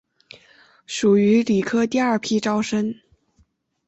[0.87, 2.95] 属于理科第二批招生。